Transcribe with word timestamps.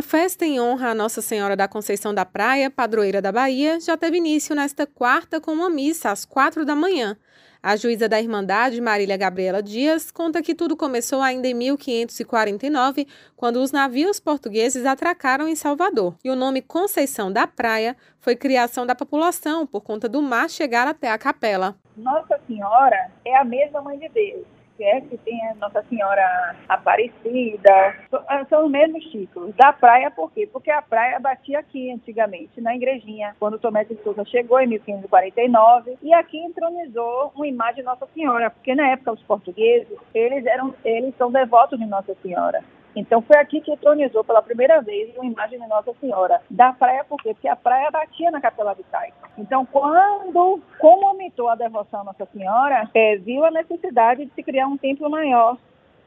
A 0.00 0.02
festa 0.02 0.46
em 0.46 0.58
honra 0.58 0.92
a 0.92 0.94
Nossa 0.94 1.20
Senhora 1.20 1.54
da 1.54 1.68
Conceição 1.68 2.14
da 2.14 2.24
Praia, 2.24 2.70
padroeira 2.70 3.20
da 3.20 3.30
Bahia, 3.30 3.78
já 3.78 3.98
teve 3.98 4.16
início 4.16 4.56
nesta 4.56 4.86
quarta 4.86 5.38
com 5.42 5.52
uma 5.52 5.68
missa 5.68 6.10
às 6.10 6.24
quatro 6.24 6.64
da 6.64 6.74
manhã. 6.74 7.18
A 7.62 7.76
juíza 7.76 8.08
da 8.08 8.18
Irmandade, 8.18 8.80
Marília 8.80 9.18
Gabriela 9.18 9.62
Dias, 9.62 10.10
conta 10.10 10.40
que 10.40 10.54
tudo 10.54 10.74
começou 10.74 11.20
ainda 11.20 11.46
em 11.48 11.52
1549, 11.52 13.06
quando 13.36 13.56
os 13.56 13.72
navios 13.72 14.18
portugueses 14.18 14.86
atracaram 14.86 15.46
em 15.46 15.54
Salvador. 15.54 16.16
E 16.24 16.30
o 16.30 16.34
nome 16.34 16.62
Conceição 16.62 17.30
da 17.30 17.46
Praia 17.46 17.94
foi 18.20 18.34
criação 18.34 18.86
da 18.86 18.94
população 18.94 19.66
por 19.66 19.82
conta 19.82 20.08
do 20.08 20.22
mar 20.22 20.48
chegar 20.48 20.86
até 20.86 21.10
a 21.10 21.18
capela. 21.18 21.76
Nossa 21.94 22.40
Senhora 22.46 23.10
é 23.22 23.36
a 23.36 23.44
mesma 23.44 23.82
mãe 23.82 23.98
de 23.98 24.08
Deus 24.08 24.59
que 25.08 25.18
tem 25.18 25.46
a 25.48 25.54
Nossa 25.56 25.82
Senhora 25.88 26.56
Aparecida, 26.68 27.94
ah, 28.28 28.44
são 28.48 28.64
os 28.64 28.70
mesmos 28.70 29.04
títulos. 29.04 29.54
Da 29.54 29.72
praia, 29.72 30.10
por 30.10 30.32
quê? 30.32 30.48
Porque 30.50 30.70
a 30.70 30.80
praia 30.80 31.20
batia 31.20 31.58
aqui 31.58 31.90
antigamente, 31.90 32.60
na 32.60 32.74
igrejinha, 32.74 33.36
quando 33.38 33.58
Tomé 33.58 33.84
de 33.84 33.96
Souza 34.02 34.24
chegou 34.24 34.58
em 34.60 34.66
1549, 34.66 35.98
e 36.02 36.14
aqui 36.14 36.38
entronizou 36.38 37.32
uma 37.34 37.46
imagem 37.46 37.76
de 37.76 37.82
Nossa 37.82 38.06
Senhora, 38.14 38.50
porque 38.50 38.74
na 38.74 38.88
época 38.88 39.12
os 39.12 39.22
portugueses, 39.22 39.98
eles 40.14 40.46
eram, 40.46 40.74
eles 40.84 41.14
são 41.16 41.30
devotos 41.30 41.78
de 41.78 41.86
Nossa 41.86 42.14
Senhora. 42.22 42.62
Então 42.94 43.22
foi 43.22 43.36
aqui 43.36 43.60
que 43.60 43.72
entronizou 43.72 44.24
pela 44.24 44.42
primeira 44.42 44.80
vez 44.80 45.14
uma 45.16 45.26
imagem 45.26 45.60
de 45.60 45.66
Nossa 45.66 45.92
Senhora 46.00 46.40
da 46.50 46.72
praia, 46.72 47.04
por 47.04 47.20
quê? 47.22 47.32
Porque 47.34 47.48
a 47.48 47.56
praia 47.56 47.90
batia 47.90 48.30
na 48.30 48.40
Capela 48.40 48.74
de 48.74 48.82
Cai. 48.84 49.12
Então, 49.38 49.64
quando, 49.66 50.60
como 50.78 51.06
aumentou 51.06 51.48
a 51.48 51.54
devoção 51.54 52.00
à 52.00 52.04
Nossa 52.04 52.26
Senhora, 52.26 52.88
é, 52.94 53.16
viu 53.16 53.44
a 53.44 53.50
necessidade 53.50 54.24
de 54.24 54.32
se 54.34 54.42
criar 54.42 54.66
um 54.66 54.76
templo 54.76 55.08
maior. 55.08 55.56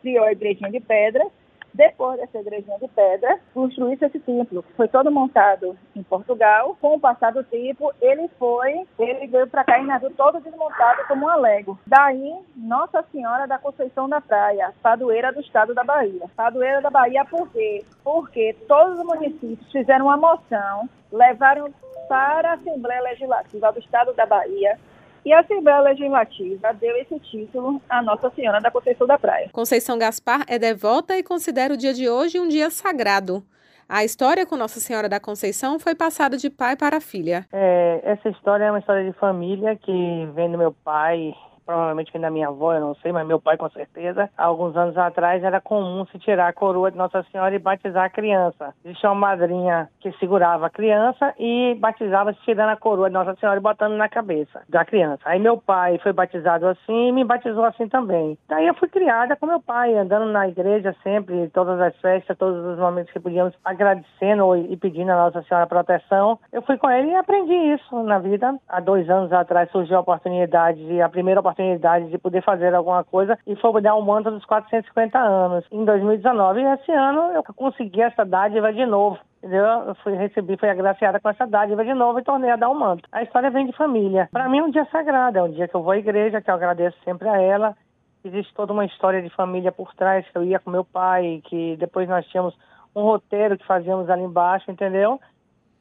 Criou 0.02 0.26
a 0.26 0.32
igrejinha 0.32 0.70
de 0.70 0.80
pedra 0.80 1.26
depois 1.73 2.20
dessa 2.20 2.40
igrejinha 2.40 2.77
de 2.80 2.88
pedra, 2.88 3.40
construiu-se 3.54 4.05
esse 4.05 4.20
templo, 4.20 4.63
foi 4.76 4.88
todo 4.88 5.12
montado 5.12 5.77
em 5.96 6.04
Portugal. 6.04 6.77
Com 6.80 6.96
o 6.96 6.99
passar 6.99 7.32
do 7.32 7.44
tempo, 7.44 7.91
ele 8.02 8.29
foi, 8.38 8.85
ele 8.99 9.27
veio 9.27 9.48
para 9.48 9.63
cá 9.63 9.79
em 9.79 9.85
navio 9.85 10.12
todo 10.12 10.40
desmontado 10.40 11.07
como 11.07 11.26
um 11.26 11.29
alego. 11.29 11.79
Daí, 11.88 12.35
Nossa 12.55 13.04
Senhora 13.12 13.48
da 13.48 13.57
Conceição 13.57 14.07
da 14.07 14.21
Praia, 14.21 14.74
padroeira 14.82 15.32
do 15.34 15.41
estado 15.41 15.74
da 15.74 15.84
Bahia. 15.84 16.29
Padroeira 16.35 16.82
da 16.82 16.90
Bahia 16.90 17.26
por 17.26 17.49
quê? 17.51 17.84
Porque 18.04 18.55
todos 18.68 18.99
os 18.99 19.05
municípios 19.05 19.71
fizeram 19.71 20.05
uma 20.05 20.18
moção, 20.18 20.88
levaram 21.12 21.74
para 22.07 22.51
a 22.51 22.54
Assembleia 22.54 23.01
Legislativa 23.01 23.71
do 23.71 23.79
Estado 23.79 24.13
da 24.13 24.26
Bahia 24.26 24.77
e 25.26 25.32
a 25.34 25.40
Assembleia 25.40 25.79
Legislativa 25.82 26.74
deu 26.74 26.96
esse 26.98 27.20
título 27.20 27.82
à 27.90 28.02
Nossa 28.02 28.29
Senhora 28.32 28.60
da 28.60 28.70
Conceição 28.70 29.07
da 29.07 29.18
Praia. 29.18 29.49
Conceição 29.52 29.98
Gaspar 29.98 30.43
é 30.48 30.60
devota 30.60 31.18
e 31.18 31.24
considera 31.24 31.74
o 31.74 31.77
dia 31.77 31.93
de 31.93 32.10
hoje 32.10 32.40
um 32.40 32.48
dia 32.48 32.70
sagrado. 32.70 33.44
A 33.88 34.04
história 34.04 34.46
com 34.46 34.55
Nossa 34.55 34.79
Senhora 34.79 35.10
da 35.10 35.20
Conceição 35.20 35.79
foi 35.79 35.94
passada 35.94 36.38
de 36.38 36.49
pai 36.49 36.76
para 36.76 36.99
filha. 37.01 37.46
É, 37.51 38.01
essa 38.04 38.29
história 38.29 38.66
é 38.66 38.71
uma 38.71 38.79
história 38.79 39.04
de 39.04 39.18
família 39.18 39.76
que 39.76 40.27
vem 40.34 40.51
do 40.51 40.57
meu 40.57 40.71
pai 40.71 41.34
provavelmente 41.66 42.12
vem 42.12 42.22
da 42.22 42.30
minha 42.30 42.48
avó, 42.48 42.74
eu 42.74 42.82
não 42.82 42.96
sei, 42.96 43.12
mas 43.12 43.26
meu 43.26 43.40
pai 43.40 43.58
com 43.58 43.70
certeza. 43.70 44.30
Há 44.38 44.46
alguns 44.46 44.76
anos 44.76 44.98
atrás 44.98 45.44
era 45.44 45.62
comum 45.62 46.06
se 46.08 46.20
tirar 46.20 46.48
a 46.48 46.54
coroa 46.54 46.92
de 46.92 46.98
Nossa 46.98 47.24
Senhora 47.32 47.56
e 47.56 47.60
batizar 47.60 48.06
a 48.06 48.10
criança. 48.10 48.74
Existia 48.84 49.10
uma 49.10 49.34
madrinha 49.34 49.90
que 50.00 50.12
segurava 50.14 50.68
a 50.68 50.70
criança 50.70 51.34
e 51.40 51.76
batizava 51.80 52.34
tirando 52.46 52.70
a 52.70 52.78
coroa 52.78 53.10
de 53.10 53.14
Nossa 53.14 53.36
Senhora 53.36 53.58
e 53.58 53.64
botando 53.64 53.94
na 53.94 54.10
cabeça 54.10 54.62
da 54.68 54.84
criança. 54.84 55.22
Aí 55.26 55.40
meu 55.40 55.58
pai 55.58 55.98
foi 56.00 56.14
batizado 56.14 56.68
assim 56.68 57.08
e 57.08 57.12
me 57.12 57.24
batizou 57.24 57.64
assim 57.64 57.88
também. 57.88 58.38
Daí 58.48 58.68
eu 58.68 58.74
fui 58.76 58.90
criada 58.90 59.36
com 59.36 59.46
meu 59.46 59.62
pai, 59.62 59.96
andando 59.98 60.26
na 60.26 60.48
igreja 60.48 60.96
sempre, 61.02 61.50
todas 61.50 61.80
as 61.80 61.96
festas, 61.98 62.38
todos 62.38 62.64
os 62.66 62.78
momentos 62.78 63.12
que 63.14 63.20
podíamos, 63.20 63.54
agradecendo 63.64 64.56
e 64.56 64.75
pedindo 64.78 65.12
a 65.12 65.16
Nossa 65.16 65.41
Senhora 65.44 65.68
proteção. 65.68 66.40
Eu 66.52 66.62
fui 66.62 66.78
com 66.78 66.90
ele 66.90 67.12
e 67.12 67.16
aprendi 67.16 67.53
isso 67.53 68.03
na 68.03 68.19
vida. 68.19 68.56
Há 68.68 68.80
dois 68.80 69.09
anos 69.09 69.31
atrás 69.31 69.72
surgiu 69.72 69.97
a 69.97 70.02
oportunidade, 70.02 71.02
a 71.02 71.09
primeira 71.09 71.40
oportunidade 71.40 71.53
oportunidade 71.53 72.09
de 72.09 72.17
poder 72.17 72.44
fazer 72.44 72.73
alguma 72.73 73.03
coisa 73.03 73.38
e 73.47 73.55
foi 73.55 73.81
dar 73.81 73.95
um 73.95 74.01
manto 74.01 74.31
dos 74.31 74.45
450 74.45 75.17
anos. 75.17 75.66
Em 75.72 75.85
2019, 75.85 76.59
e 76.59 76.63
esse 76.66 76.91
ano, 76.91 77.31
eu 77.33 77.44
consegui 77.55 78.01
essa 78.01 78.25
dádiva 78.25 78.73
de 78.73 78.85
novo. 78.85 79.17
Entendeu? 79.38 79.63
Eu 79.63 79.95
fui 79.95 80.16
recebi, 80.16 80.57
fui 80.57 80.69
agraciada 80.69 81.19
com 81.19 81.29
essa 81.29 81.45
dádiva 81.45 81.83
de 81.83 81.94
novo 81.94 82.19
e 82.19 82.23
tornei 82.23 82.50
a 82.50 82.55
dar 82.55 82.69
um 82.69 82.79
manto. 82.79 83.07
A 83.11 83.23
história 83.23 83.51
vem 83.51 83.66
de 83.66 83.73
família. 83.73 84.29
Para 84.31 84.47
mim 84.50 84.59
é 84.59 84.63
um 84.63 84.72
dia 84.72 84.85
sagrado, 84.85 85.38
é 85.38 85.44
um 85.44 85.51
dia 85.51 85.67
que 85.67 85.75
eu 85.75 85.83
vou 85.83 85.91
à 85.91 85.97
igreja, 85.97 86.41
que 86.41 86.50
eu 86.50 86.55
agradeço 86.55 86.97
sempre 87.03 87.28
a 87.28 87.41
ela. 87.41 87.75
Existe 88.23 88.53
toda 88.53 88.72
uma 88.72 88.85
história 88.85 89.22
de 89.22 89.29
família 89.29 89.72
por 89.72 89.94
trás, 89.95 90.25
que 90.29 90.38
eu 90.38 90.44
ia 90.44 90.59
com 90.59 90.72
meu 90.72 90.85
pai, 90.85 91.41
que 91.44 91.75
depois 91.78 92.07
nós 92.07 92.25
tínhamos 92.28 92.57
um 92.95 93.01
roteiro 93.01 93.57
que 93.57 93.67
fazíamos 93.67 94.09
ali 94.09 94.23
embaixo, 94.23 94.72
entendeu? 94.72 95.19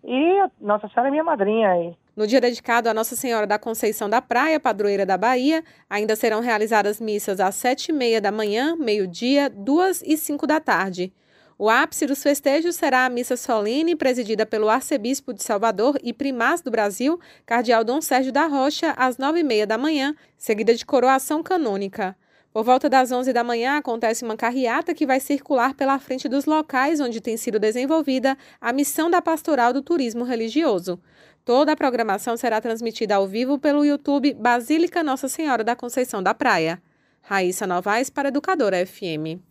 E 0.03 0.43
Nossa 0.61 0.89
Senhora 0.89 1.09
é 1.09 1.13
minha 1.13 1.23
madrinha 1.23 1.71
aí. 1.71 1.95
No 2.15 2.27
dia 2.27 2.43
dedicado 2.43 2.91
a 2.91 2.95
Nossa 2.95 3.17
Senhora 3.17 3.47
da 3.47 3.59
Conceição 3.59 4.09
da 4.09 4.21
Praia, 4.21 4.61
padroeira 4.61 5.07
da 5.07 5.17
Bahia, 5.17 5.65
ainda 5.89 6.15
serão 6.15 6.41
realizadas 6.41 7.01
missas 7.01 7.41
às 7.41 7.55
sete 7.55 7.89
e 7.89 7.93
meia 7.93 8.21
da 8.21 8.31
manhã, 8.31 8.77
meio-dia, 8.77 9.49
duas 9.49 10.03
e 10.05 10.19
cinco 10.19 10.47
da 10.47 10.61
tarde. 10.61 11.11
O 11.59 11.71
ápice 11.71 12.05
dos 12.05 12.23
festejos 12.23 12.77
será 12.77 13.07
a 13.07 13.09
missa 13.09 13.35
solene, 13.35 13.97
presidida 13.97 14.45
pelo 14.45 14.69
arcebispo 14.69 15.33
de 15.33 15.43
Salvador 15.43 15.99
e 16.03 16.13
primaz 16.13 16.61
do 16.61 16.71
Brasil, 16.71 17.19
cardeal 17.47 17.83
Dom 17.83 18.03
Sérgio 18.03 18.31
da 18.31 18.47
Rocha, 18.47 18.93
às 18.99 19.17
nove 19.17 19.41
e 19.41 19.45
meia 19.45 19.67
da 19.67 19.79
manhã, 19.79 20.15
seguida 20.37 20.75
de 20.75 20.85
coroação 20.85 21.43
canônica. 21.43 22.15
Por 22.53 22.65
volta 22.65 22.87
das 22.87 23.11
11 23.11 23.33
da 23.33 23.43
manhã 23.43 23.79
acontece 23.79 24.23
uma 24.23 24.37
carreata 24.37 24.93
que 24.93 25.07
vai 25.07 25.19
circular 25.19 25.73
pela 25.73 25.99
frente 25.99 26.29
dos 26.29 26.45
locais 26.45 27.01
onde 27.01 27.19
tem 27.19 27.35
sido 27.35 27.59
desenvolvida 27.59 28.37
a 28.61 28.75
missão 28.75 29.09
da 29.09 29.23
Pastoral 29.23 29.73
do 29.73 29.81
Turismo 29.81 30.23
Religioso. 30.23 31.01
Toda 31.45 31.73
a 31.73 31.77
programação 31.77 32.37
será 32.37 32.61
transmitida 32.61 33.17
ao 33.17 33.27
vivo 33.27 33.59
pelo 33.59 33.85
YouTube 33.85 34.33
Basílica 34.35 35.03
Nossa 35.03 35.29
Senhora 35.29 35.65
da 35.65 35.75
Conceição 35.75 36.23
da 36.23 36.33
Praia. 36.33 36.81
Raíssa 37.21 37.67
Novaes 37.67 38.11
para 38.11 38.29
Educadora 38.29 38.85
FM. 38.87 39.41